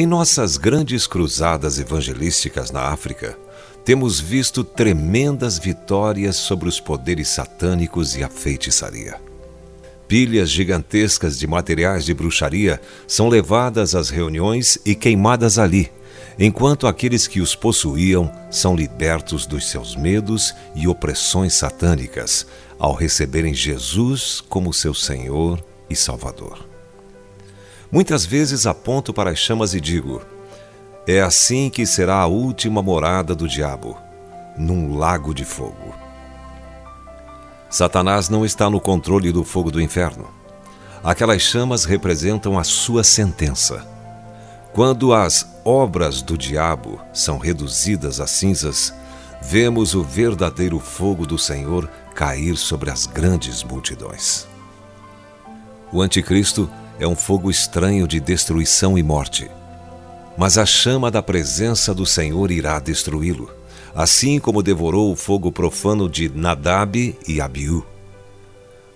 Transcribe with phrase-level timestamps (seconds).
[0.00, 3.36] Em nossas grandes cruzadas evangelísticas na África,
[3.84, 9.20] temos visto tremendas vitórias sobre os poderes satânicos e a feitiçaria.
[10.06, 15.90] Pilhas gigantescas de materiais de bruxaria são levadas às reuniões e queimadas ali,
[16.42, 22.46] enquanto aqueles que os possuíam são libertos dos seus medos e opressões satânicas
[22.78, 26.66] ao receberem Jesus como seu Senhor e Salvador.
[27.92, 30.22] Muitas vezes aponto para as chamas e digo:
[31.06, 33.98] é assim que será a última morada do diabo,
[34.56, 35.94] num lago de fogo.
[37.68, 40.26] Satanás não está no controle do fogo do inferno.
[41.04, 43.99] Aquelas chamas representam a sua sentença.
[44.72, 48.94] Quando as obras do diabo são reduzidas a cinzas,
[49.42, 54.46] vemos o verdadeiro fogo do Senhor cair sobre as grandes multidões.
[55.92, 59.50] O Anticristo é um fogo estranho de destruição e morte.
[60.38, 63.50] Mas a chama da presença do Senhor irá destruí-lo,
[63.92, 67.84] assim como devorou o fogo profano de Nadab e Abiú.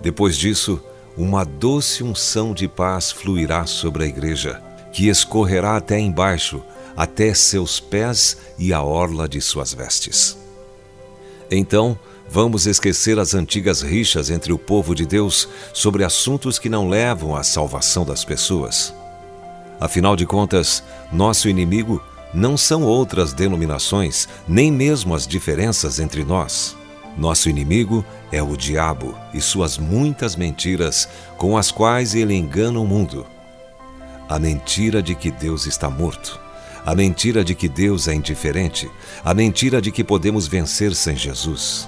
[0.00, 0.82] Depois disso,
[1.16, 4.60] uma doce unção de paz fluirá sobre a igreja,
[4.92, 6.62] que escorrerá até embaixo,
[6.96, 10.36] até seus pés e a orla de suas vestes.
[11.50, 11.98] Então,
[12.34, 17.36] Vamos esquecer as antigas rixas entre o povo de Deus sobre assuntos que não levam
[17.36, 18.94] à salvação das pessoas.
[19.78, 26.74] Afinal de contas, nosso inimigo não são outras denominações, nem mesmo as diferenças entre nós.
[27.18, 31.06] Nosso inimigo é o diabo e suas muitas mentiras
[31.36, 33.26] com as quais ele engana o mundo.
[34.32, 36.40] A mentira de que Deus está morto,
[36.86, 38.90] a mentira de que Deus é indiferente,
[39.22, 41.86] a mentira de que podemos vencer sem Jesus.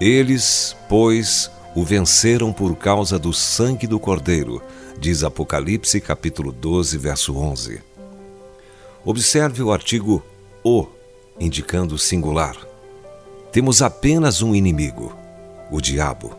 [0.00, 4.62] Eles, pois, o venceram por causa do sangue do Cordeiro,
[4.98, 7.82] diz Apocalipse capítulo 12, verso 11.
[9.04, 10.24] Observe o artigo
[10.64, 10.86] o,
[11.38, 12.56] indicando singular.
[13.52, 15.14] Temos apenas um inimigo,
[15.70, 16.34] o diabo,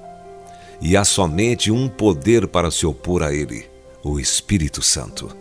[0.81, 3.69] e há somente um poder para se opor a ele,
[4.03, 5.35] o Espírito Santo.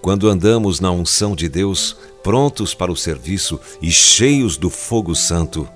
[0.00, 5.68] Quando andamos na unção de Deus, prontos para o serviço e cheios do fogo santo,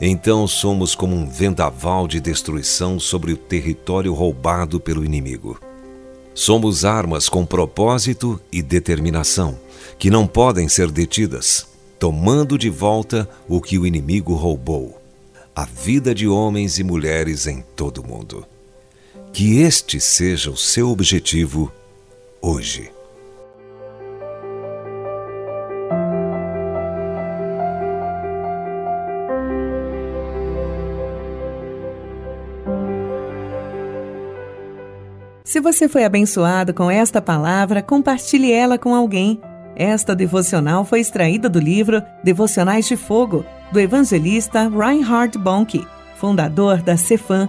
[0.00, 5.60] então somos como um vendaval de destruição sobre o território roubado pelo inimigo.
[6.34, 9.58] Somos armas com propósito e determinação,
[9.98, 11.66] que não podem ser detidas,
[11.98, 15.00] tomando de volta o que o inimigo roubou
[15.54, 18.46] a vida de homens e mulheres em todo o mundo.
[19.32, 21.72] Que este seja o seu objetivo
[22.42, 22.90] hoje.
[35.44, 39.40] Se você foi abençoado com esta palavra, compartilhe ela com alguém.
[39.74, 45.86] Esta devocional foi extraída do livro Devocionais de Fogo, do evangelista Reinhard Bonk,
[46.16, 47.48] fundador da Cefam,